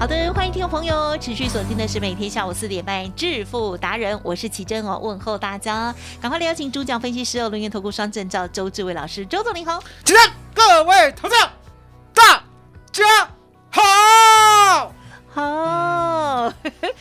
[0.00, 11.34] 好的，欢迎听众朋友持续锁定的是每天下午四点半《致富达人》，我是奇珍哦，问候大家，赶快来邀请主讲分析师哦，轮源投顾双证照周志伟老师，周总您好，起身，各位投资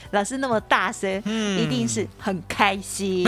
[0.11, 3.23] 老师那么大声，嗯一定是很开心。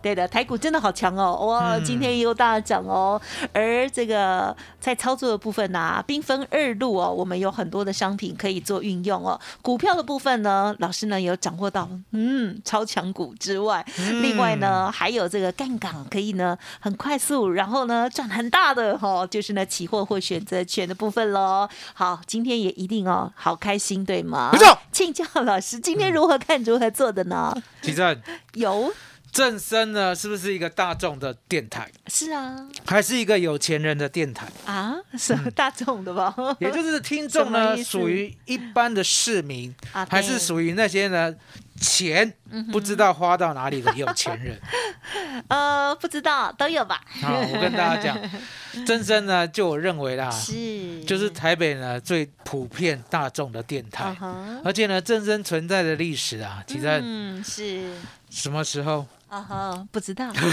[0.00, 3.20] 对的，台股真的好强哦，哇，嗯今天又大涨哦。
[3.52, 9.38] 而这个在操作的部分呢、兵分二路哦，我们有很多的商品可以做运用哦。
[9.60, 21.68] 股票的部分呢，老师呢有掌握到，嗯，超强股之外，嗯另外呢还有这个杠杆可以呢很快速，然后呢赚很大的哈、哦，就是呢期货或选择权的部分喽。
[21.94, 24.50] 好，今天也一定哦，好开心对吗？
[24.52, 27.54] 没错，请教老师，今天如何看如何做的呢？
[28.54, 28.92] 有，
[29.32, 34.46] 正生呢是不是一个大众的电台，是啊，还是一个有钱人的电台？
[34.66, 36.34] 啊，什么大众的吧？
[36.60, 41.34] 也就是听众呢，属于一般的市民，啊还是属于那些呢
[41.80, 42.30] 钱
[42.70, 44.60] 不知道花到哪里的有钱人？
[45.48, 47.00] 呃，不知道都有吧？
[47.22, 48.18] 好，我跟大家讲，
[48.84, 54.14] 正生呢，就我认为啦，是，就是台北呢最普遍大众的电台
[54.62, 57.94] 而且呢，正生存在的历史啊，其实嗯，是，
[58.28, 59.06] 什么时候？
[59.32, 60.30] 啊哈，不知道。
[60.42, 60.48] 对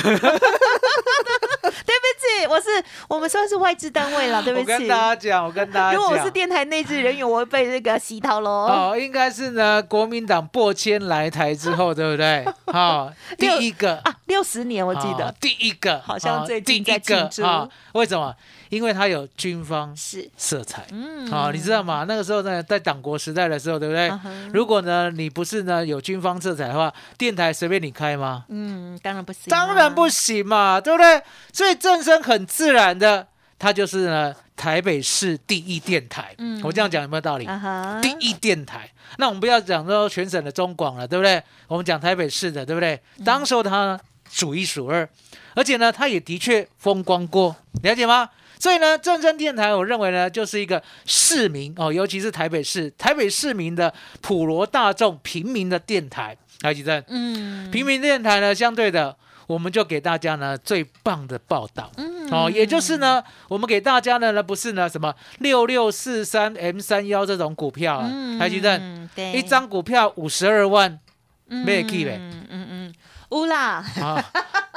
[1.70, 2.70] 不起，我是
[3.10, 4.72] 我们算是外资单位了， 对不起。
[4.72, 8.50] 我跟大家讲，我跟大家讲，如果我是电台内置人员，我会被那个洗脑喽。
[8.72, 12.46] 哦，应该是呢，国民党破迁来台之后，对不对？
[12.68, 18.34] 好，第一个啊，六十年我记哦得第一个，好像哦最近一个庆祝啊，为什么？
[18.70, 20.86] 因为它有军方是，色彩。
[20.92, 22.06] 嗯好、你知道吗？
[22.08, 24.10] 那个时候呢，在党国时代的时候，对不对？
[24.26, 28.46] 嗯如果呢，你不是呢有军方色彩的话，电台随便你开吗？
[28.50, 31.22] 嗯，当然不行啊，当然不行嘛，对不对？
[31.52, 36.34] 所以正声很自然的，它就是呢台北市第一电台。
[36.38, 37.46] 嗯我这样讲有没有道理？
[37.46, 38.90] 啊，第一电台。
[39.18, 41.42] 那我们不要讲说全省的中广了，对不对？
[41.68, 43.02] 我们讲台北市的，对不对？
[43.18, 44.00] 嗯当时候它
[44.30, 45.08] 数一数二，
[45.56, 48.30] 而且呢，它也的确风光过，了解吗？
[48.60, 56.38] 所以呢，正声电台，我认为呢，就是一个市民哦，尤其是台北市台北市民的普罗大众平民的电台。
[56.62, 59.16] 来，吉正，嗯，平民电台呢，相对的，
[59.48, 61.90] 我们就给大家呢最棒的报道。
[61.96, 62.30] 嗯。
[62.30, 71.00] 哦，也就是呢，我们给大家的呢，不是呢什么六六四三 M 三幺这种股票啊，台积电嗯对，一张股票五十二万
[71.48, 72.18] 嗯没去呗。
[72.20, 72.94] 嗯嗯嗯，
[73.30, 74.32] 乌啦，啊！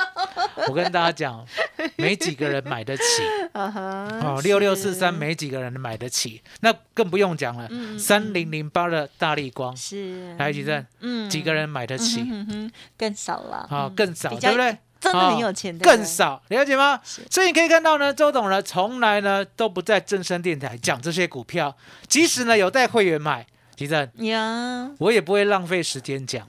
[0.69, 1.47] 我跟大家讲，
[1.97, 3.03] 没几个人买得起。
[3.55, 7.69] 哦，六六四三没几个人买得起，那更不用讲了
[7.99, 10.37] 三零零八的大力光，是。
[10.37, 11.29] 台积电嗯。
[11.29, 12.21] 几个人买得起？
[12.23, 14.79] 嗯哼哼更少了，好，嗯更少，对不对？
[15.01, 17.01] 真的哦很有钱的更少，了解吗？
[17.29, 21.77] 所以你可以看到呢，周董呢从来呢都不在正声电台讲这些股票，
[22.07, 26.49] 即使呢有带会员买，其实呀，我也不会浪费时间讲。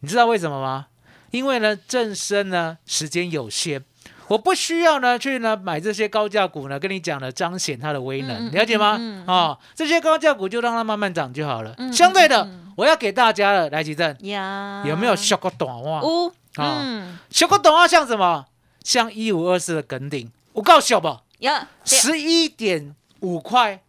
[0.00, 0.86] 你知道为什么吗？
[1.30, 3.82] 因为呢正身呢时间有限，
[4.28, 8.96] 我不需要呢去呢买这些高价股呢，跟你讲呢彰显它的威能，了解吗？
[8.98, 11.74] 嗯嗯哦，这些高价股就让它慢慢涨就好了。
[11.78, 16.00] 嗯相对的，嗯我要给大家了，来吉正呀，有没有小个短话？
[16.02, 16.28] 乌？
[16.56, 18.46] 啊嗯，小个短话像什么？
[18.82, 23.82] 像一五二四的梗顶，我告诉不，呀，对十一点五块，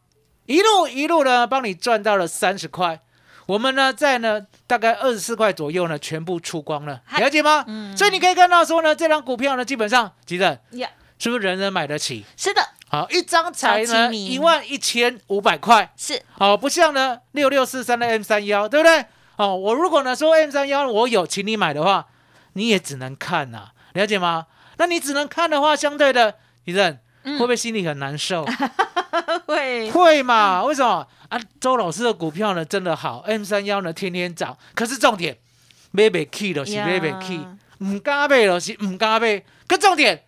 [0.46, 3.00] 一路一路呢帮你赚到了三十块。
[3.52, 7.66] 我们呢在呢大概二十四块左右呢全部出光了，嗨了解吗？
[7.68, 10.88] 嗯所以你可以看到说呢，这张股票呢基本上，急诊呀，
[11.20, 12.24] 是不是人人买得起？
[12.38, 19.06] 是的，好，一张才呢一万一千五百块，是，好，不像呢六六四三的 M 三幺，对不对？
[19.36, 22.08] 哦，我如果呢说 M 三幺我有，请你买的话，
[22.54, 24.46] 你也只能看呐、了解吗？
[24.78, 28.46] 那你只能看的话，相对的，医生嗯会不会心里很难受？
[29.46, 30.64] 会，会嘛？
[30.64, 31.40] 为什么啊？
[31.62, 35.38] 周老师的股票呢真的好，M 三幺呢天天涨，可是重点
[35.92, 37.40] 买不起咯是买不起，
[37.80, 39.42] 唔敢买的是唔敢买。
[39.66, 40.24] 可重点，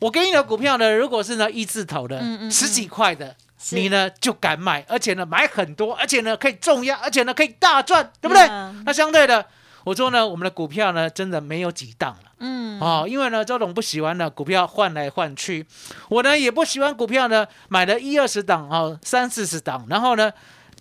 [0.00, 3.36] 我给你的股票呢，如果是呢一字头的嗯嗯十几块的，
[3.70, 8.42] 你呢就敢买，而且呢买很多，而且呢可以重压，而且呢可以大赚，对不对？
[8.48, 9.46] 嗯那相对的，
[9.84, 12.32] 我说呢，我们的股票呢真的没有几档了。
[12.38, 15.66] 嗯，哦，因为呢，周董不喜欢呢股票换来换去，
[16.08, 20.32] 我呢也不喜欢股票呢买了一二十档哦，三四十档，然后呢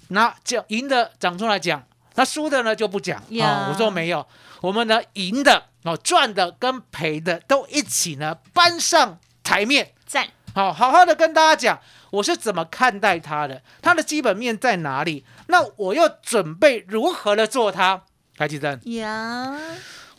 [0.10, 1.84] 拿讲赢的涨出来讲，
[2.16, 3.18] 那输的呢就不讲。
[3.18, 4.26] 啊哦，我说没有，
[4.62, 11.80] 我们呢赢的哦赚的跟赔的都一起呢搬上台面，赞，好好好的跟大家讲
[12.12, 18.04] 我是怎么看待它的，它的基本面在哪里，那我又准备如何的做它。
[18.40, 19.54] 台积电，呀，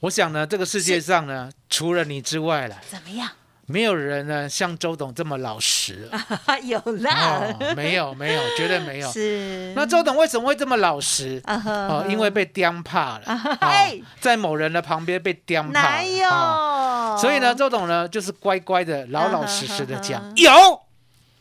[0.01, 2.77] 我想呢，这个世界上呢，除了你之外了。
[2.87, 3.31] 怎么样？
[3.65, 6.07] 没有人呢像周董这么老实。
[6.13, 6.21] 了
[6.63, 9.11] 有啦，哦，没有没有，绝对没有。
[9.11, 9.73] 是。
[9.75, 11.41] 那周董为什么会这么老实？
[11.47, 13.25] 哦，因为被刁怕了，
[14.21, 17.17] 在某人的旁边被刁怕哪了。
[17.17, 20.53] 所以呢，，周董呢就是乖乖的、老老实实的啊讲，有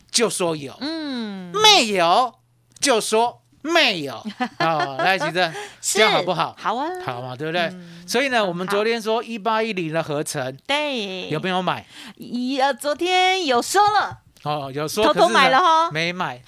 [0.10, 2.36] 就说有，嗯，没有
[2.80, 4.16] 就说没有。
[4.60, 6.56] 哦，来，吉正，这样好不好？
[6.58, 7.62] 好啊，好嘛，对不对？
[7.72, 11.86] 嗯所以呢，我们昨天说一八一零的合成对，有没有买？
[12.18, 16.42] 一呃，昨天有说了，哦，有说偷偷买了哈没买。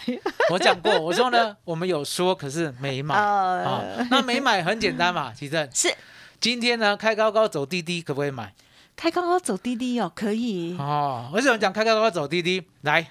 [0.49, 3.13] 我讲过，我说呢，我们有说，可是没买。
[3.13, 3.63] 呃
[4.01, 5.69] 哦，那没买很简单嘛，其正。
[5.71, 5.93] 是
[6.39, 8.51] 今天呢，开高高走滴滴，可不可以买？
[8.95, 12.63] 开高高走滴滴哦，可以，哦，为什么讲开高高走滴滴？
[12.81, 13.05] 来，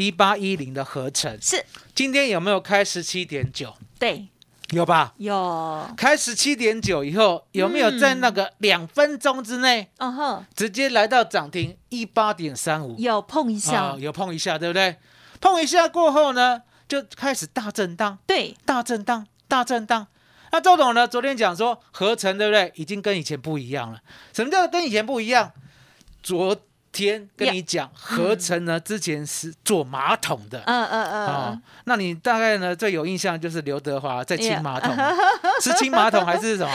[0.00, 1.62] 一八一零的合成，是
[1.94, 3.74] 今天有没有开十七点九？
[3.98, 4.28] 对，
[4.70, 5.12] 有吧？
[5.18, 12.96] 有，开十七点九以后，有没有在那个两分钟之内嗯哼，直接来到涨停一八点三五？
[12.98, 14.96] 有碰一下哦，，有碰一下，对不对？
[15.38, 18.18] 碰一下过后呢，就开始大震荡。
[18.26, 20.06] 对，大震荡，大震荡。
[20.52, 21.06] 那周董呢？
[21.06, 22.72] 昨天讲说合成对不对？
[22.74, 24.00] 已经跟以前不一样了。
[24.32, 25.52] 什么叫跟以前不一样？
[26.22, 26.56] 昨
[26.92, 30.62] 天跟你讲，合成呢之前是做马桶的。
[30.66, 34.94] 嗯嗯哦嗯，，那你大概呢最有印象就是刘德华在清马桶，
[35.62, 36.72] 是清马桶还是什么？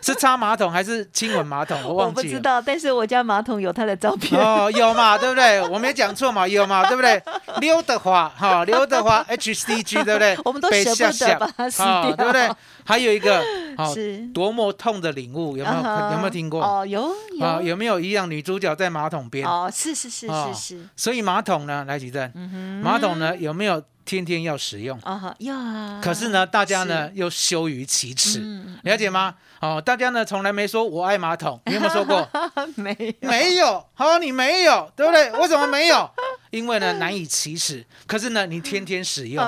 [0.02, 1.80] 是擦马桶还是亲吻马桶？
[1.84, 2.22] 我我忘记了。
[2.22, 5.60] 不知道，但是我家马桶有他的照片，哦，有嘛，对不对？
[5.68, 7.22] 我没讲错嘛，有嘛，对不对？
[7.60, 10.36] 刘德华，哈、刘德华 HCG，对不对？
[10.44, 12.50] 我们都被舍不得把它撕哦掉对不对？
[12.84, 13.42] 还有一个，
[13.76, 16.10] 哦，是多么痛的领悟，有没有？
[16.12, 16.62] 有没有听过？
[16.62, 17.04] 哦，有
[17.40, 19.46] 啊，有，有没有一样女主角在马桶边？
[19.46, 24.98] 哦，是是是哦是是，所以马桶呢，来举证，嗯哼，马桶呢有没有天天要使用？
[25.04, 29.36] 啊哈呀，可是呢，大家呢又羞于启齿，嗯，了解吗？
[29.60, 32.28] 哦，大家呢从来没说我爱马桶， 你有没有说过？
[32.74, 35.30] 没有，没有，好，你没有，对不对？
[35.32, 36.10] 为什么没有？
[36.50, 37.86] 因为呢难以启齿。
[38.08, 39.44] 可是呢，你天天使用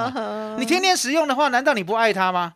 [0.58, 2.54] 你天天使用的话，难道你不爱它吗？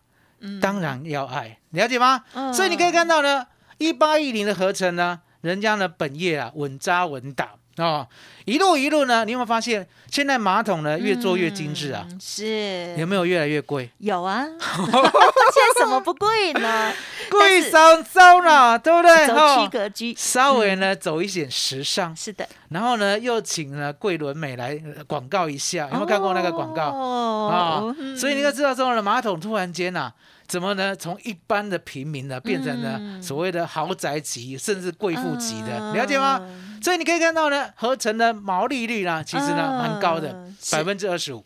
[0.61, 2.23] 当然要爱，了解吗？
[2.35, 3.45] 嗯所以你可以看到呢，
[3.79, 8.07] 一八一零的合成呢，人家呢本业啊稳扎稳打哦，
[8.45, 12.07] 一路一路呢，你有没有发现现在马桶呢越做越精致啊？
[12.11, 13.91] 嗯是有没有越来越贵？
[13.99, 16.93] 有啊， 现在怎么不贵呢？
[17.31, 19.27] 贵烧烧了，对不对？
[19.27, 26.91] 走区哈，格局，稍微呢走一点时尚，是的，然后呢又请了桂纶镁来呃广告一下，有没有看过那个广告？
[26.91, 30.11] 哦啊，嗯所以你就知道说呢，马桶突然间呐、
[30.47, 30.95] 怎么呢？
[30.97, 36.41] 从一般的平民呢，变成了嗯所谓的豪宅级，甚至贵妇级的，嗯了解吗？
[36.83, 40.35] 所以你可以看到呢，合成的毛利率呢，其实呢蛮高的
[40.71, 41.45] 百分之二十五，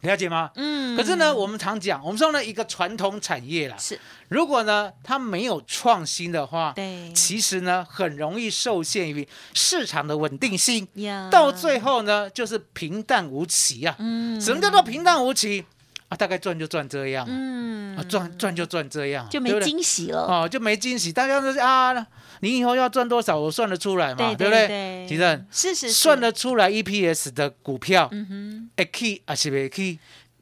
[0.00, 0.50] 了解吗？
[0.56, 0.96] 嗯。
[0.96, 3.98] 可是呢，我们常讲，我们说呢，一个传统产业啦，是。
[4.28, 7.12] 如果呢它没有创新的话，对。
[7.12, 10.86] 其实呢很容易受限于市场的稳定性，
[11.30, 13.94] 到最后呢就是平淡无奇啊。
[13.98, 14.40] 嗯。
[14.40, 15.64] 什么叫做平淡无奇
[16.08, 16.16] 啊？
[16.16, 21.12] 大概赚就赚这样啊，嗯啊赚赚就赚这样啊，就没惊喜了，哦，就没惊喜。
[21.12, 21.94] 大家都是啊，
[22.40, 24.66] 你以后要赚多少，我算得出来嘛，对不对？
[24.68, 29.98] 对，其实是是是算得出来 EPS 的股票，嗯哼，会起还是没起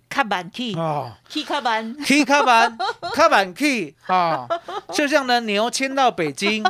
[0.09, 1.13] 卡板 key 哦。
[1.29, 2.79] key 卡板，起卡板，
[3.13, 4.47] 卡板起啊，
[4.93, 6.65] 就像呢牛迁到北京，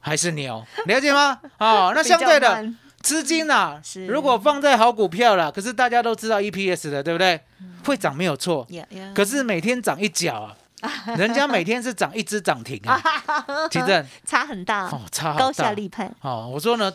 [0.00, 1.38] 还是牛，了解吗？
[1.58, 2.64] 哦，那相对的
[3.04, 4.06] 资金呐、是。
[4.06, 7.38] 如果放在好股票了，可是大家都知道 EPS 的，对不对？
[7.84, 8.66] 会涨没有错，
[9.14, 10.34] 可是每天涨一角
[10.80, 12.98] 啊， 人家每天是涨一只涨停啊，
[13.70, 16.90] 其实差很大，哦差好高下大立判，哦，我说呢，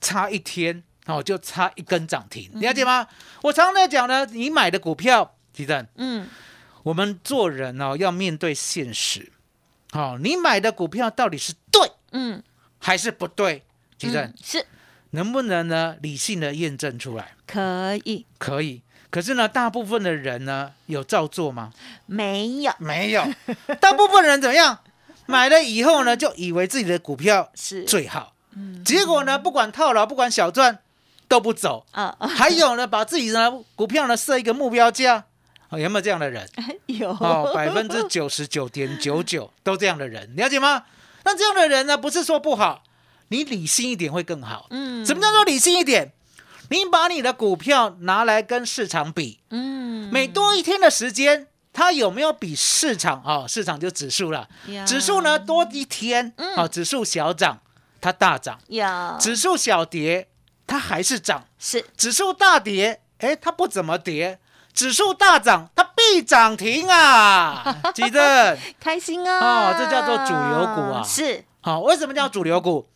[0.00, 2.60] 差一天哦就差一根涨停，嗯。
[2.62, 3.06] 了解吗？
[3.42, 6.26] 我常常在讲呢，你买的股票，提正嗯，
[6.84, 9.30] 我们做人哦要面对现实，
[9.92, 12.42] 好、你买的股票到底是对嗯，
[12.78, 13.62] 还是不对？
[13.98, 14.66] 提正、嗯是
[15.10, 17.32] 能不能呢理性的验证出来？
[17.46, 18.82] 可以，可以。
[19.10, 21.72] 可是呢，大部分的人呢有照做吗？
[22.06, 23.24] 没有没有。
[23.80, 24.78] 大部分人怎么样？
[25.26, 28.32] 买了以后呢，就以为自己的股票是最好，
[28.84, 30.78] 结果呢，不管套牢，不管小赚，
[31.28, 31.86] 都不走。
[31.92, 35.24] 啊啊，还有呢，把自己的股票呢设一个目标价，
[35.68, 36.48] 哦有没有这样的人？
[36.86, 40.84] 有哦，百分之九十九点九九都这样的人，了解吗？
[41.24, 42.82] 那这样的人呢，不是说不好，
[43.30, 44.66] 你理性一点会更好。
[44.70, 45.04] 嗯。
[45.04, 46.12] 什么叫做理性一点？
[46.68, 50.08] 你把你的股票拿来跟市场比，嗯。
[50.12, 53.20] 每多一天的时间，它有没有比市场？
[53.22, 53.44] 啊、哦？
[53.48, 54.48] 市场就指数了，
[54.86, 57.60] 指数呢多一天，啊哦，指数小涨，
[58.00, 59.16] 它大涨；呀。
[59.18, 60.28] 指数小跌，
[60.66, 61.84] 它还是涨；是。
[61.96, 64.38] 指数大跌，哎，它不怎么跌；
[64.72, 67.76] 指数大涨，它必涨停啊！
[67.94, 69.70] 记得开心啊。
[69.70, 71.02] 哦这叫做主流股啊。
[71.04, 71.44] 是。
[71.60, 72.88] 好、为什么叫主流股？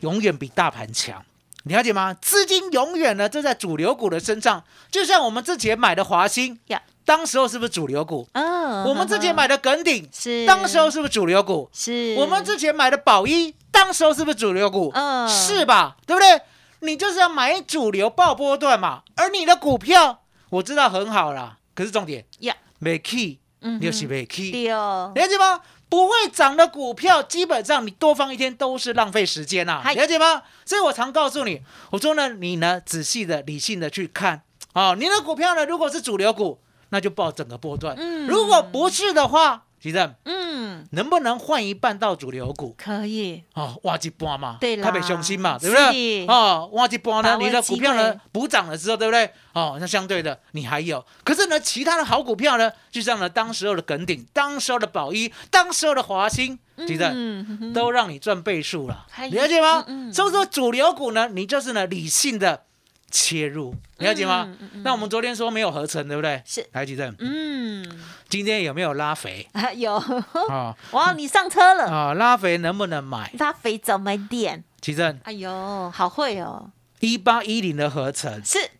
[0.00, 1.24] 永远比大盘强，
[1.64, 2.14] 你了解吗？
[2.14, 8.28] 资金永远呢就在主流股的身上，就像我们之前买的华兴呀，当时候是不是主流股？
[8.32, 11.68] 嗯我们之前买的耿鼎，是当时候是不是主流股？
[11.72, 14.90] 是我们之前买的宝一，当时候是不是主流股？
[14.94, 15.96] 嗯是吧？
[16.06, 16.40] 对不对？
[16.80, 25.60] 你就是要买主流爆波段嘛，而你的股票我知道很好啦，可是重点呀没 key，嗯哼就是没 key，了解吗？
[25.88, 30.42] 不会涨的股票，基本上你多放一天都是浪费时间呐、啊了解吗？
[30.64, 34.42] 所以我常告诉你，我说呢，你呢仔细的、理性的去看，
[34.74, 38.26] 哦，你的股票呢，如果是主流股，那就报整个波段；嗯。
[38.26, 42.74] 如果不是的话，其实嗯能不能换一半到主流股？
[42.78, 46.26] 可以哦，挖一半嘛，对啦台北雄心嘛，对不对？
[46.26, 49.30] 哦，挖一半呢，你的股票呢补涨了之后，对不对？
[49.52, 57.10] 哦，那相对的你还有，可是呢，其他的好股票呢，就像呢，当时候的耿鼎，当时候的宝一，当时候的华兴，记得。
[57.14, 59.84] 嗯都让你赚倍数了，还了解吗？
[59.86, 62.64] 嗯嗯所以说主流股呢，你就是呢理性的
[63.10, 64.44] 切入，了解吗？
[64.60, 64.82] 嗯嗯。
[64.82, 66.42] 那我们昨天说没有合成，对不对？
[66.44, 66.62] 是。
[66.72, 67.84] 台积电嗯。
[68.28, 69.48] 今天有没有拉肥？
[69.52, 69.94] 啊 有。
[69.94, 70.76] 啊？
[70.92, 73.30] 哇你上车了，啊，拉肥能不能买？
[73.38, 74.64] 拉肥怎么点？
[74.80, 78.42] 其实哎呦好会哦，一八一零的合成。
[78.44, 78.70] 是。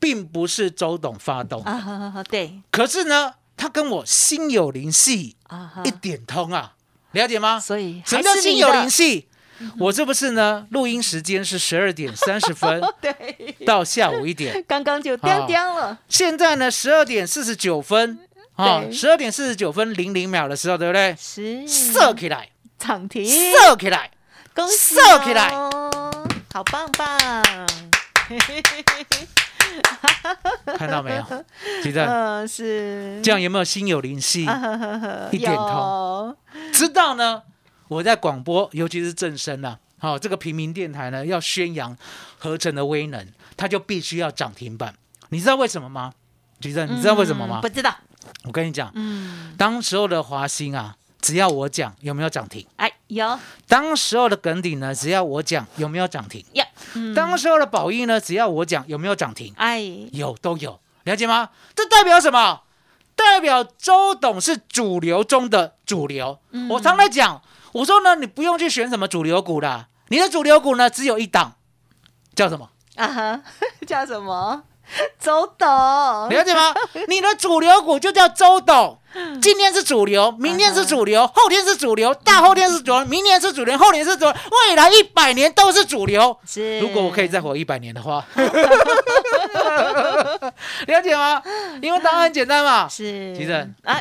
[0.00, 2.60] 并不是周董发动，啊呵呵呵对。
[2.70, 6.74] 可是呢，他跟我心有灵犀啊一点通啊，
[7.12, 7.58] 了解吗？
[7.58, 9.28] 所以什么还叫心有灵犀？
[9.78, 10.66] 我这不是呢？
[10.70, 18.18] 录音时间是十二点三十分 对，到下午一点，刚刚就叮叮了，现在呢十二点四十九分
[18.56, 21.16] 啊，十二点四十九分零零秒的时候，对不对？
[21.18, 21.66] 是。
[21.68, 24.10] 射起来，涨停，射起来，
[24.54, 25.48] 恭喜射起来。
[25.50, 27.18] 哦，好棒棒，
[30.78, 31.44] 看到没有？
[31.82, 32.06] 记得。
[32.06, 33.20] 嗯是。
[33.22, 34.42] 这样有没有心有灵犀？
[35.32, 36.36] 一点通有。
[36.72, 37.42] 知道呢，
[37.88, 41.96] 我在广播，尤其是正声啊，好、这个平民电台呢，要宣扬
[42.38, 43.26] 合成的威能，
[43.56, 44.94] 它就必须要涨停板。
[45.30, 46.12] 你知道为什么吗？
[46.60, 47.68] 举正，你知道为什么吗嗯不？
[47.68, 47.94] 知道，
[48.44, 53.38] 我跟你讲，嗯，当时候的华兴啊，只要我讲有没有涨停；哎有
[53.68, 56.42] 当时候的耿鼎呢，只要我讲有没有涨停；
[57.14, 61.50] 当时候的宝益呢，只要我讲有没有涨停，哎有都有，了解吗？
[61.74, 62.62] 这代表什么？
[63.16, 66.38] 代表周董是主流中的主流。
[66.50, 67.40] 嗯我常来讲，
[67.74, 71.54] 我说呢，你不用去选什么主流股啦，你的主流股呢只有一档，
[72.34, 72.70] 叫什么？
[72.94, 73.40] 啊哈，
[73.86, 74.62] 叫什么？
[75.18, 76.72] 周董，了解吗？
[77.08, 78.98] 你的主流股就叫周董。
[79.40, 84.34] 今天是主流，明天是主流，后天是主流，大后天是主流，明年是主流，后年是主流，
[84.68, 86.36] 未来一百年都是主流。
[86.46, 88.24] 是如果我可以再活一百年的话，
[90.86, 91.42] 了解吗？
[91.80, 92.88] 因为答案很简单嘛。
[92.88, 93.52] 是其实
[93.84, 94.00] 啊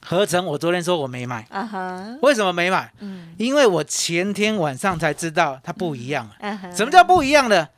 [0.00, 2.90] 合成，我昨天说我没买，啊哈，为什么没买？
[3.00, 6.28] 嗯因为我前天晚上才知道它不一样。
[6.40, 7.68] 啊哈，什么叫不一样的？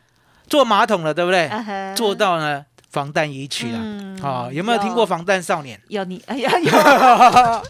[0.49, 1.49] 做马桶了，对不对？
[1.95, 3.79] 做到呢防弹衣去了。
[3.81, 5.81] 嗯啊、有没有听过防弹少年？
[5.89, 7.63] 有你 哎呀有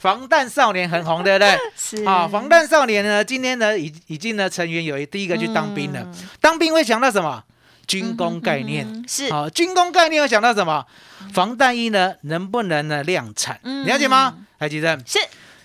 [0.00, 1.56] 防弹少年很红，对不对？
[1.76, 6.00] 是啊，防弹少年呢，今天呢已已经呢成员有一第一个去当兵了。
[6.00, 7.42] 嗯当兵会想到什么？
[7.86, 8.86] 军工概念。
[8.86, 10.84] 嗯是好、军工概念要想到什么？
[11.32, 13.58] 防弹衣呢能不能呢量产？
[13.62, 14.38] 嗯了解吗？
[14.58, 15.18] 海基正是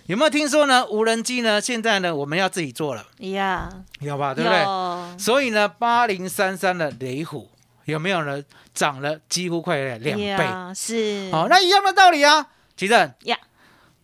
[0.07, 0.85] 有没有听说呢？
[0.88, 4.33] 无人机呢现在呢我们要自己做了，呀，有吧？
[4.33, 4.59] 对不对？
[4.59, 7.49] 有所以呢，八零三三的雷虎
[7.85, 8.41] 有没有呢？
[8.73, 10.25] 涨了几乎快两倍。
[10.25, 12.47] 呀是好、那一样的道理啊，
[12.77, 13.38] 奇正呀，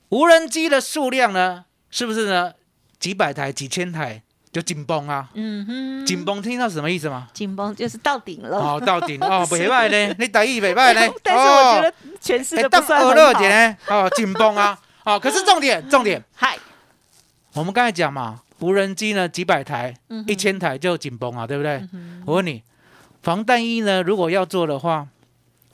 [0.09, 2.53] 无人机的数量呢，是不是呢？
[2.99, 4.23] 几百台、几千台
[4.55, 5.27] 就紧绷啊？
[5.33, 7.27] 嗯哼，紧绷听到什么意思吗？
[7.33, 8.57] 紧绷就是到顶了。
[8.57, 10.15] 哦，到顶哦，北拜呢？
[10.17, 11.01] 你台语北拜呢？
[11.21, 13.13] 但是我觉得诠释哎，的不当二算很好。
[13.13, 13.77] 乐节呢？
[13.89, 14.79] 哦，紧绷啊！
[15.03, 16.57] 哦，可是重点重点，嗨，
[17.51, 19.93] 我们刚才讲嘛，无人机呢几百台、
[20.25, 21.85] 一千台就紧绷啊，对不对？
[22.25, 22.63] 我问你，
[23.23, 25.05] 防弹衣呢，如果要做的话，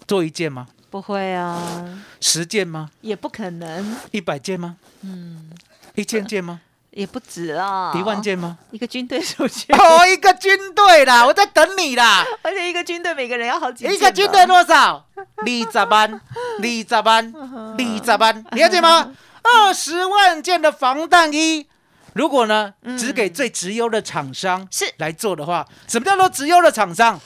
[0.07, 0.65] 做一件吗？
[0.89, 2.89] 不会啊，十件吗？
[3.01, 3.95] 也不可能。
[4.09, 4.77] 一百件吗？
[5.01, 5.51] 嗯，
[5.93, 6.61] 一千件吗？
[6.91, 8.57] 也不止啦，一万件吗？
[8.71, 12.25] 一个军队出去，哦，一个军队啦，我在等你啦。
[12.41, 15.05] 而且一个军队每个人要好几件，一个军队多少？
[15.15, 15.25] 二
[15.71, 19.12] 十万，二十万，二十万，了解吗？
[19.41, 21.65] 二十万件的防弹衣，
[22.13, 27.19] 如果呢只给最直优的厂商是来做的话，什么叫做直优的厂商？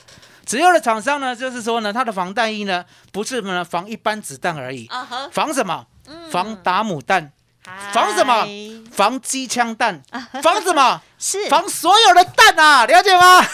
[0.44, 5.84] 直优的厂商呢，就是说呢，它的防弹衣呢，不是呢防一般子弹而已，啊，防什么？
[6.30, 7.32] 防打母弹，嗨
[7.92, 8.46] 防什么？
[8.92, 10.00] 防机枪弹，
[10.42, 11.00] 防什么？
[11.18, 13.40] 是防所有的蛋啊，了解吗？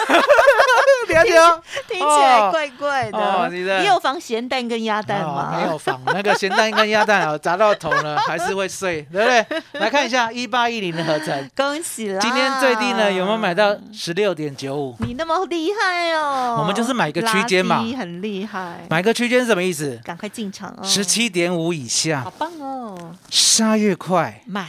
[1.08, 1.62] 了解哦？
[1.88, 5.54] 听起来怪怪的，哦你的也有防咸蛋跟鸭蛋哦吗？
[5.56, 9.80] 没有防那个咸蛋跟鸭蛋啊， 砸到头呢还是会碎，对不对？
[9.80, 12.20] 来看一下一八一零的合成，恭喜啦！
[12.20, 14.96] 今天最低呢有没有买到十六点九五？
[15.00, 16.56] 你那么厉害哦！
[16.60, 20.00] 我们就是买一个区间嘛很厉害，买个区间是什么意思？
[20.04, 20.82] 赶快进场哦！
[20.84, 23.14] 十七点五以下好，棒哦！
[23.30, 24.68] 杀越快，买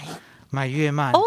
[0.49, 1.21] 买越慢，哦，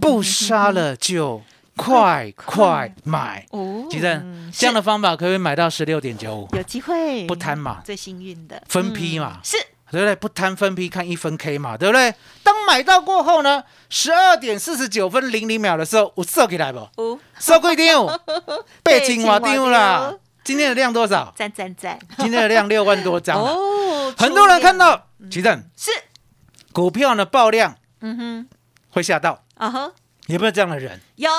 [0.00, 1.42] 不杀了就
[1.76, 3.46] 快快买。
[3.50, 6.48] 哦，吉正，这样的方法可以买到十六点九五？
[6.56, 9.56] 有机会不贪嘛，最幸运的分批嘛嗯是
[9.90, 10.14] 对不对？
[10.16, 12.14] 不贪分批看一分 K 嘛，对不对？
[12.42, 16.78] 当买到过后呢，十二点四十九分零零秒的时候，我收起来不？
[16.96, 18.20] 哦，收几张？
[18.84, 20.14] 被青蛙丢被青蛙啦！
[20.44, 21.32] 今天的量多少？
[21.34, 23.52] 赞赞赞今天的量六万多张啊。
[23.52, 25.90] 哦， 很多人看到，吉正是
[26.72, 28.48] 股票呢爆量嗯哼
[28.90, 29.90] 会吓到，啊哈。
[30.28, 31.00] 有没有这样的人？
[31.16, 31.30] 有。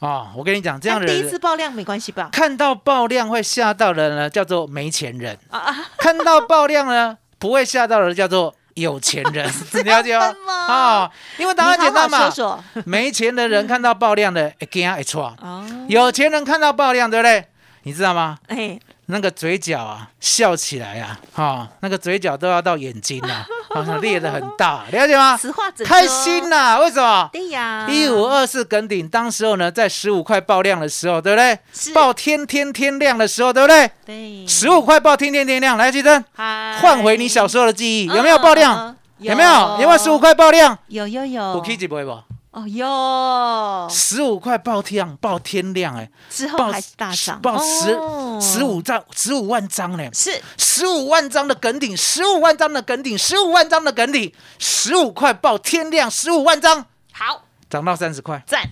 [0.00, 0.32] 啊？
[0.36, 2.28] 我跟你讲，这样的人第一次爆量没关系吧？
[2.32, 9.48] 看到爆量会吓到的呢，叫做没钱人；啊啊，看到爆量呢，不会吓到的叫做有钱人，
[9.84, 10.34] 了解吗？
[10.66, 12.28] 啊，因为答案简单嘛。
[12.28, 12.64] 说说。
[12.84, 17.46] 没钱的人 看到爆量的，会惊会错；哦，有钱人看到爆量，对不对？
[17.84, 18.38] 你知道吗？
[18.48, 25.36] 哎，那个嘴角啊，笑起来啊，哈、那个嘴角都要到眼睛啊， 好像裂的很大，了解吗？
[25.36, 27.28] 实话怎开心呐、为什么？
[27.32, 31.58] 对呀，一五二四梗顶，当时候呢，在十五块爆量的时候，对不对？
[31.72, 33.90] 是爆天天天亮的时候，对不对？
[34.06, 38.88] 对十五块爆天天天亮，来，记得嗨换回你小时候的记忆，嗯有没有爆量？
[38.88, 39.50] 嗯有没有？
[39.80, 40.18] 有没有十五？
[40.18, 40.76] 块爆量？
[40.88, 42.18] 有有有，有 K 几不会不？
[42.54, 48.38] 哦哟，十五块爆天爆天亮，哎，爆之后还是大涨，爆十哦。
[48.40, 50.08] 十五张十五万张呢。
[50.12, 50.40] 是。
[50.56, 57.42] 十五万张的梗顶，十五万张的梗顶，十五万张的梗顶，十五块爆天量，十五万张好。
[57.68, 58.40] 涨到三十块。
[58.46, 58.62] 赞，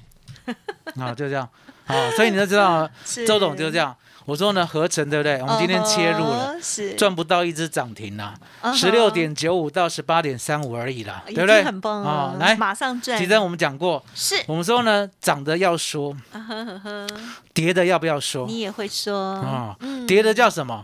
[0.94, 1.48] 啊，就这样。
[1.84, 2.88] 好，所以你就知道
[3.26, 3.96] 周董就这样。
[4.24, 5.40] 我说呢，合成对不对？
[5.40, 6.54] 我们今天切入了，
[6.96, 8.35] 赚不到一只涨停啦，
[8.74, 11.56] 十六点九五到十八点三五而已啦，已对不对？
[11.56, 14.42] 经很棒啊，来，马上赚，其实我们讲过，是。
[14.46, 16.16] 我们说呢，涨的要说，
[17.52, 18.46] 跌的要不要说？
[18.46, 19.35] 你也会说。
[19.37, 19.76] 啊？
[19.80, 20.06] 嗯。
[20.06, 20.80] 跌的叫什么？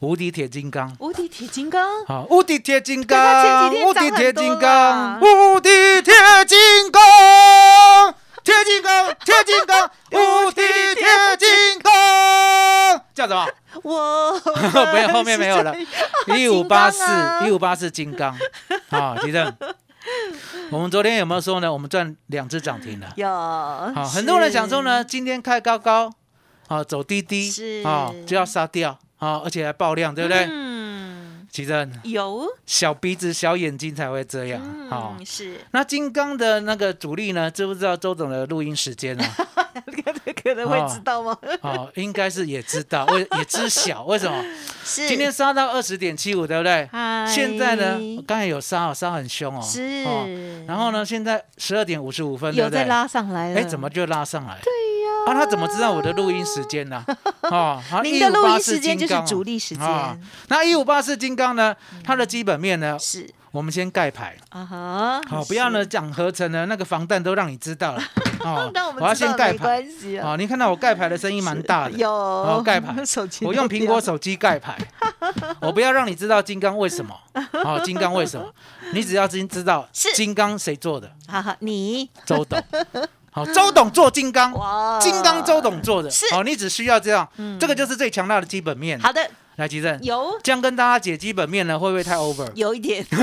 [0.00, 0.96] 无敌铁金刚。
[0.98, 5.68] 无敌铁金刚，好，无敌铁金刚，无敌铁金啦刚， 无敌
[6.02, 6.14] 铁
[6.46, 10.62] 金刚，铁金刚，铁金刚， 无敌
[10.94, 11.48] 铁金
[11.82, 11.92] 刚，
[13.14, 13.46] 叫什么？
[13.82, 14.32] 我
[14.92, 15.74] 没有，后面没有了。
[16.36, 17.02] 一五八四，
[17.46, 18.36] 一五五八四金刚。
[18.88, 19.52] 好，吉正，
[20.70, 21.72] 我们昨天有没有说呢？
[21.72, 23.12] 我们赚两只涨停了。
[23.16, 26.12] 有好，很多人想说呢，今天开高高，
[26.68, 30.46] 啊，走低低，是啊，就要杀掉，啊，而且还爆量，对不对？
[30.50, 35.16] 嗯，奇正，有，小鼻子小眼睛才会这样，好。
[35.18, 37.50] 嗯，是，那金刚的那个主力呢？
[37.50, 39.24] 知不知道周总的录音时间呢？
[40.42, 41.36] 可能会知道吗？
[41.62, 44.44] 哦，应该是也知道，为也知晓 为什么？
[44.84, 46.88] 是，今天杀到二十点七五，对不对？
[46.92, 49.62] 嗨现在呢，我刚才有杀哦，杀很凶哦。
[49.62, 50.26] 是哦
[50.66, 54.58] 然后呢，现在十二点五十五分，对不拉上来了，哎，怎么就拉上来？
[54.62, 55.10] 对呀。
[55.26, 57.04] 啊，他怎么知道我的录音时间呢？
[57.42, 61.74] 哦，好您的录音1584时间就是主力时啊间，那一五八四金刚呢？
[62.02, 62.96] 它的基本面呢？
[62.98, 64.36] 是我们先盖牌。
[64.50, 68.02] 啊哈，好，不要呢讲合成的那个防弹都让你知道了。
[68.40, 69.84] 哦让我们要先盖牌。
[70.22, 71.92] 哦，你看到我盖牌的声音蛮大的。
[71.92, 74.78] 有哦盖牌 手机我用苹果手机盖牌，
[75.60, 77.14] 我不要让你知道金刚为什么。
[77.64, 78.46] 哦，金刚为什么？
[78.92, 82.62] 你只要知知道是金刚谁做的，哈哈，你周董。
[83.32, 86.10] 好，周董做金刚，哇金刚周董做的。
[86.10, 88.98] 是好，你只需要这样，嗯这个就是最强大的基本面。
[88.98, 89.20] 好的，
[89.60, 92.50] 来，吉正，有这样跟大家解基本面呢，会不会太 over？
[92.54, 93.04] 有一点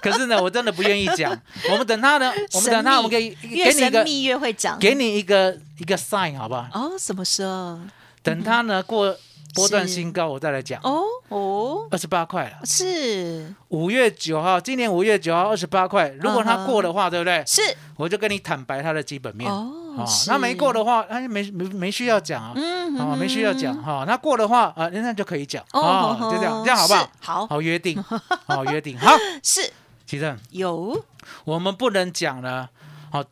[0.00, 1.36] 可是呢，我真的不愿意讲。
[1.70, 6.66] 我们等他呢，我们等他，我们可以给你一个神秘越会涨，给你一个一个 sign 好不好？
[6.72, 7.78] 哦，什么时候？
[8.22, 9.16] 等他呢过
[9.54, 10.80] 波段新高，我再来讲。
[10.82, 16.08] 哦哦，二十八块了，是五月九号，今年五月九号二十八块。
[16.20, 17.42] 如果他过的话，对不对？
[17.46, 17.60] 是
[17.96, 19.50] 我就跟你坦白他的基本面。
[19.50, 19.72] 哦，
[20.06, 20.30] 是。
[20.30, 24.04] 那没过的话，哎，没没没需要讲啊，嗯哦，没需要讲哈。
[24.06, 27.10] 那过的话啊，那就可以讲哦哦，就这样，这样好不好？
[27.20, 27.46] 好。
[27.46, 28.02] 好约定，
[28.46, 28.98] 好约定。
[28.98, 29.62] 好，是。
[30.06, 31.04] 其其正，有。
[31.44, 32.68] 我们不能讲了，
[33.10, 33.24] 好、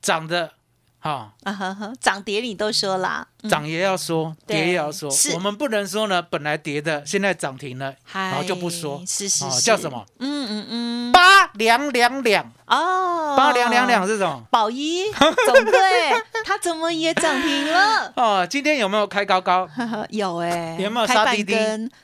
[0.00, 0.52] 涨的，
[1.00, 1.32] 好、
[2.00, 3.50] 涨跌你都说啦，嗯。
[3.50, 5.10] 涨也要说，对跌也要说。
[5.10, 9.44] 是，我们不能说呢，本来跌的，现在涨停了，然后就不说，是是。
[9.60, 10.06] 叫什么？
[10.18, 10.87] 嗯嗯嗯，
[11.48, 14.42] 八两两两，哦，八两两两，这种。
[14.50, 16.12] 宝一总对，
[16.44, 18.12] 他怎么也涨停了？
[18.16, 19.68] 哦，今天有没有开高高？
[20.10, 21.54] 有哎，有没有杀滴滴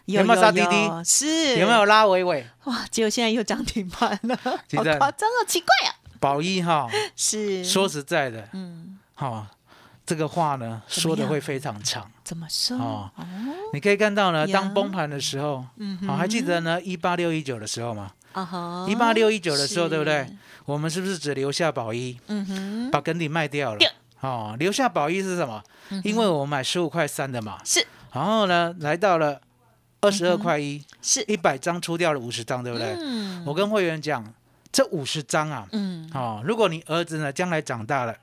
[0.07, 2.47] 有有没有杀滴滴是有没有拉尾尾？
[2.65, 2.85] 哇？
[2.91, 5.95] 结果现在又涨停板了，好夸张哦，奇怪啊！
[6.19, 9.47] 宝一哈， 是说实在的，嗯，好，
[10.07, 12.11] 这个话呢说的会非常长。
[12.25, 12.79] 怎么说？
[12.79, 13.25] 哦哦，
[13.75, 18.11] 你可以看到呢，呀当崩盘的时候，嗯好，还记得呢，一八六一九的时候吗？
[18.89, 20.27] 一八六一九的时候，对不对？？
[20.65, 23.81] 我们是不是只留下宝一，嗯哼，把根底卖掉了？
[24.21, 25.63] 哦，留下宝一是什么？
[26.03, 27.87] 因为我买十五块三的嘛，是。
[28.13, 29.41] 然后呢，来到了
[30.01, 32.97] 二十二块一，是，一百张出掉了五十张，对不对？
[32.99, 33.45] 嗯。
[33.45, 34.25] 我跟会员讲，
[34.73, 36.11] 这五十张啊，嗯。
[36.15, 38.17] 哦，如果你儿子呢将来长大了，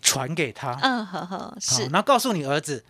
[0.00, 1.82] 传给他，嗯，好好好是。
[1.84, 2.82] 然后告诉你儿子，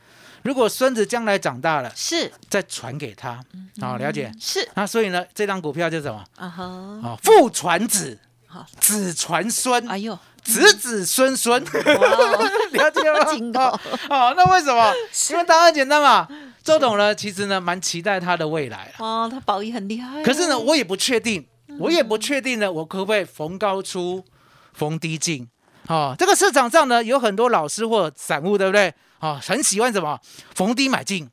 [0.46, 3.40] 如果孙子将来长大了，是再传给他，
[3.80, 4.32] 好、了解。
[4.40, 6.22] 是那所以呢，这张股票就是什么？
[6.36, 6.62] 啊哈，
[7.02, 11.60] 哦，父传子好，子传孙，哎呦，子子孙孙，
[12.72, 13.24] 了解吗？
[13.34, 13.70] 惊到
[14.08, 14.92] 哦，哦那为什么？
[15.30, 16.28] 因为答案简单嘛。
[16.62, 19.22] 周董呢，其实呢，蛮期待他的未来啊。
[19.24, 24.24] 哇，他宝仪很厉害，可是呢，我也不确定，嗯我也不确定呢，我可不可以逢高出，
[24.72, 25.48] 逢低进？
[25.88, 28.94] 哦，这个市场上呢，有很多老师或散户，对不对？
[29.20, 30.20] 哦，很喜欢什么？
[30.54, 31.30] 逢低买进，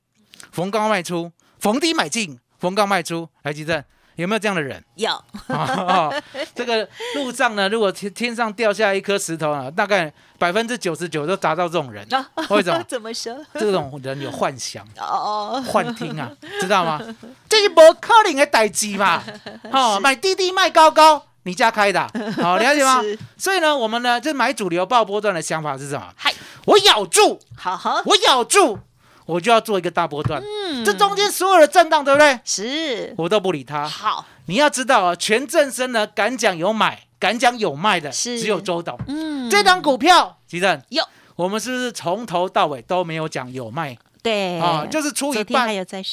[0.52, 3.30] 逢高卖出，逢低买进，逢高卖出。
[3.43, 3.84] 来，吉正，
[4.15, 4.84] 有没有这样的人？
[4.96, 5.12] 有
[5.48, 6.13] 哦，
[6.56, 12.08] 这个路上呢，如果天天上掉下一颗石头啊，大概百分之九十九都砸到这种人。
[12.13, 13.36] 啊为什么 怎么说？
[13.54, 17.02] 这种人有幻想、哦，幻听啊，知道吗？
[17.50, 19.22] 这是不可能的代志嘛。
[19.72, 23.01] 哦，买滴滴卖高高，你家开的啊， 好、了解吗？
[23.38, 26.08] 所以呢，我们呢，这买主流爆波段的想法是什么？
[26.15, 26.34] 嗨，
[26.65, 28.79] 我咬住，好好我咬住，
[29.25, 30.41] 我就要做一个大波段。
[30.41, 32.39] 嗯这中间所有的震荡，对不对？
[32.43, 33.88] 是我都不理他。
[33.88, 38.97] 好，你要知道啊，全正生呢，敢讲有买，敢讲有卖的，是只有周董。
[39.08, 41.03] 嗯，这张股票，吉正，有
[41.36, 44.86] 我们是不是从头到尾都没有讲有卖对啊？
[44.89, 45.67] 就是出一半，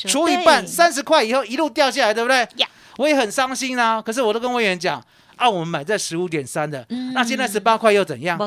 [0.09, 2.67] 出一半，三十块以后一路掉下来，对不对呀？
[2.97, 4.03] 我也很伤心啊。
[4.03, 5.03] 可是我都跟会员讲，
[5.41, 8.39] 啊，我们买在十五点三的，嗯那现在十八块又怎样？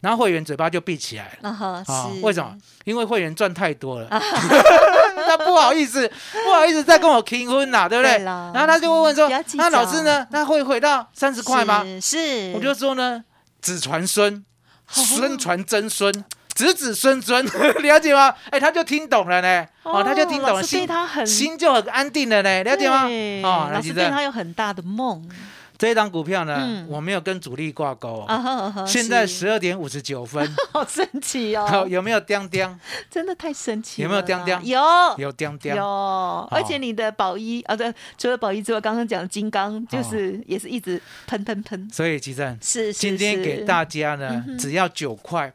[0.00, 1.50] 然后会员嘴巴就闭起来了。
[1.50, 1.84] 啊
[2.22, 2.56] 为什么？？
[2.84, 4.08] 因为会员赚太多了，
[5.26, 6.08] 他不好意思，
[6.44, 8.22] 不好意思再跟我订婚了，对不对？
[8.24, 10.24] 然后他就会问说不要：“计那老师呢？
[10.30, 13.24] 他会回到三十块吗？”是是，我就说呢，
[13.60, 14.44] 子传孙，
[14.86, 16.12] 孙传曾孙，
[16.54, 17.44] 子子孙孙，
[17.82, 18.32] 了解吗？
[18.50, 23.02] 哎，他就听懂了呢，哦，他就听懂了，心他很心就很安定了呢，了解吗？
[23.42, 25.28] 哦，来，老师对他有很大的梦
[25.78, 28.26] 这一档股票呢嗯，我没有跟主力挂钩。
[28.86, 32.78] 现在十二点五十九分， 好神奇好哦，有没有叮叮？
[33.10, 34.70] 真的太神奇了有没有啦叮叮？
[34.70, 34.80] 有。
[35.18, 35.74] 有叮叮。
[35.74, 45.52] 有，而且你的宝一啊，对，除了宝一之外，刚刚讲金刚就是也是一直喷喷喷，所以，吉正，是是今天给大家呢嗯，只要九块，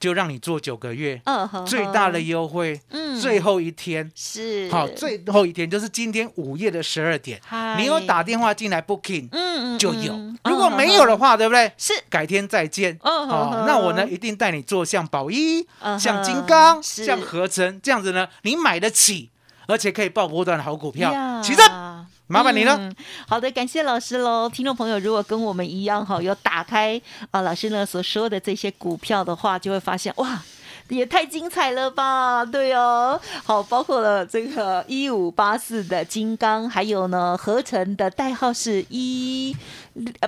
[0.00, 1.20] 就让你做九个月，
[1.66, 3.18] 最大的优惠，嗯。
[3.20, 4.10] 最后一天。
[4.14, 4.70] 是。
[4.70, 7.40] 好，最后一天就是今天午夜的十二点，
[7.76, 10.12] 你有打电话进来 booking 嗯嗯就有。
[10.12, 11.72] 嗯，如果没有的话，对不对？
[11.76, 11.92] 是。
[12.08, 12.96] 改天再见。
[13.02, 19.30] 嗯哦，那我呢一定带你做像宝一、嗯像金刚、像合成这样子呢，你买得起，
[19.66, 21.12] 而且可以爆波段的好股票。
[21.12, 21.42] 呀。
[21.42, 21.64] 起身，
[22.28, 22.90] 麻烦你了。
[23.26, 24.48] 好的，感谢老师喽。
[24.48, 30.40] 听众朋友，如果跟我们一样哈，有打开啊老师呢所说的这些股票的话，就会发现哇。
[30.88, 32.42] 也太精彩了吧！
[32.46, 39.54] 对哦，好，包括了这个一五八四的金刚，还有呢合成的代号是一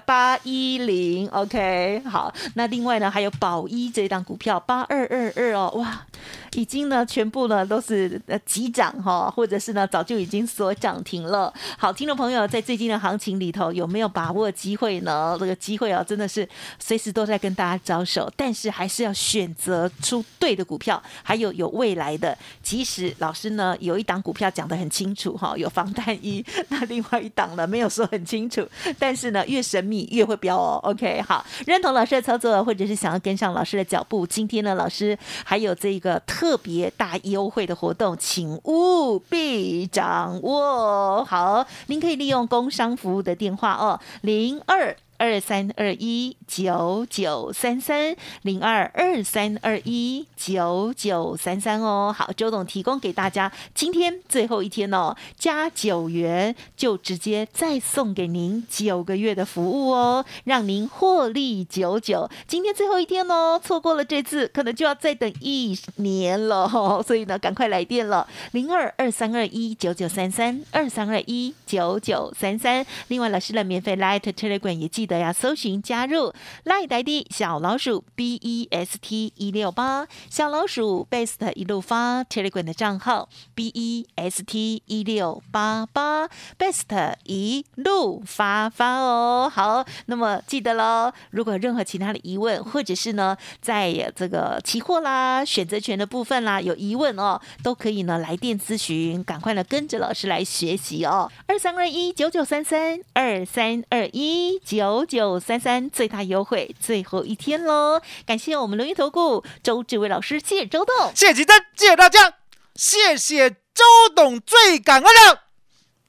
[0.05, 6.07] 八一零，OK，好，那另外呢还有宝一这档股票八二二二哦，哇，
[6.55, 11.53] 已经呢全部呢都是呃急涨哈，或者是呢早就已经锁涨停了。
[11.79, 15.37] 好，听众朋友在最近的行情里头有没有把握机会呢？
[15.39, 22.37] 这个机会啊真的是随时都在跟大家招手，但是还是要选择出对的股票，还有有未来的。
[22.63, 28.67] 即使老师呢有一档股票讲得很清楚哈，有防弹衣，那另外一档呢没有说很清楚，
[28.99, 30.81] 但是呢越神秘越会标哦。
[30.83, 41.25] OK，好，认同老师的操作，或者是想要跟上老师的脚步，今天呢老师还有这个特别大优惠的活动，请务必掌握。
[41.25, 44.97] 好，您可以利用工商服务的电话哦，零二。
[45.21, 52.15] 二三二一九九三三零二二三二一九九三三哦。
[52.17, 62.31] 好，周董提供给大家，今天最后一天哦，加九元就直接再送给您九个月的服务哦，让您获利九九。
[62.49, 67.05] 今天最后一天哦，错过了这次，可能就要再等一年了哦。
[67.07, 72.87] 所以呢，赶快来电了，零二二三二一九九三三二三二一九九三三。
[73.09, 76.33] 另外，老师的免费 Light Telegram 也记得要搜寻加入
[76.65, 84.43] Light ID 小老鼠 B E S T 一六八，小老鼠 Best 一路发 Telegram 的账号 B E S
[84.43, 89.51] T 一六八八 Best 一路发发哦。
[89.53, 101.31] 好，那么记得喽，如果任何其他的疑问，或者是呢，在这个期货啦、选择权的部分啦有疑问哦，都可以呢来电咨询，赶快呢跟着老师来学习哦。
[101.47, 108.01] 二三二一九九三三二三二一九九九三三，最大优惠，最后一天喽！
[108.25, 111.13] 感谢我们轮云投顾周志伟老师，谢谢周董。
[111.15, 112.35] 谢谢吉珍，谢谢大家，
[112.75, 113.85] 谢谢周
[114.15, 115.41] 董，最感恩的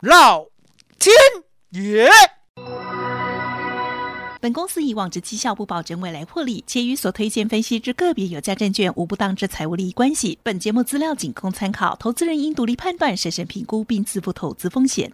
[0.02, 0.46] 老
[0.98, 1.14] 天
[1.72, 2.10] 爷。
[4.40, 10.40] 本公司以往之绩效不保证未来获利，且与所推荐分析之个别有价证券无不当之财务利益关系。
[10.42, 15.14] 本节目资料仅供参考，投资人应独立判断、审慎评估并自负投资风险。